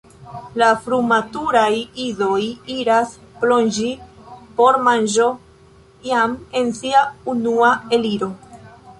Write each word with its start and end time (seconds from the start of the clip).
La 0.59 0.67
frumaturaj 0.83 1.65
idoj 2.05 2.37
iras 2.75 3.11
plonĝi 3.43 3.89
por 4.61 4.79
manĝo 4.87 5.27
jam 6.13 6.33
en 6.61 6.73
sia 6.79 7.03
unua 7.35 7.69
eliro. 7.99 8.31